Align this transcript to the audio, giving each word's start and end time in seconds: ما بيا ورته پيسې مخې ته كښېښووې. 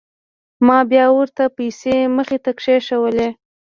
ما 0.67 0.79
بيا 0.91 1.05
ورته 1.17 1.43
پيسې 1.57 1.95
مخې 2.17 2.37
ته 2.43 2.51
كښېښووې. 2.59 3.27